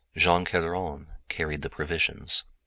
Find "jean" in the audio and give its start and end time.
0.17-0.43